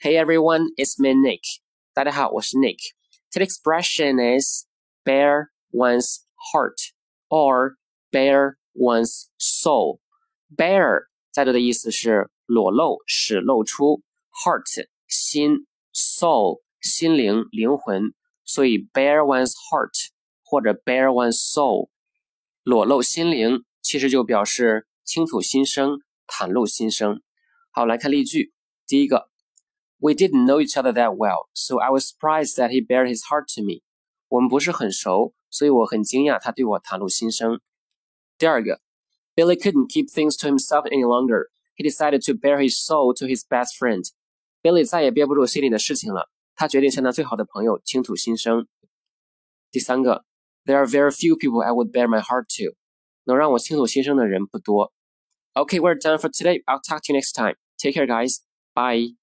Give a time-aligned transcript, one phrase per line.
[0.00, 1.40] Hey everyone, it's me Nick.
[1.92, 2.78] 大家好，我是 Nick.
[3.32, 4.64] Expression is
[5.04, 6.18] bare one's
[6.52, 6.92] heart
[7.28, 7.74] or
[8.12, 9.98] bare one's soul.
[10.56, 14.04] Bare 在这的意思是裸露，使露出。
[14.44, 18.14] Heart 心，soul 心灵、灵魂。
[18.44, 20.10] 所以 bare one's heart
[20.44, 21.88] 或者 bare one's soul，
[22.62, 27.20] 裸露心灵，其实就表示倾吐心声、袒露心声。
[27.72, 28.52] 好，来看例句。
[28.86, 29.27] 第一个
[29.99, 33.23] We didn't know each other that well, so I was surprised that he bared his
[33.29, 33.81] heart to me.
[34.27, 37.61] 我们不是很熟，所以我很惊讶他对我袒露心声。
[38.37, 38.81] 第二个，
[39.35, 41.49] Billy couldn't keep things to himself any longer.
[41.75, 44.03] He decided to bare his soul to his best friend.
[44.61, 48.67] Billy 再也憋不住心里的事情了，他决定向他最好的朋友倾吐心声。
[49.71, 50.25] 第三个，
[50.65, 52.75] There are very few people I would bare my heart to.
[53.25, 54.91] 能让我倾吐心声的人不多。
[55.53, 56.63] Okay, we're done for today.
[56.65, 57.55] I'll talk to you next time.
[57.77, 58.39] Take care, guys.
[58.73, 59.15] Bye.